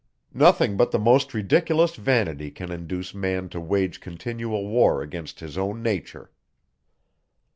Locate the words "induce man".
2.71-3.49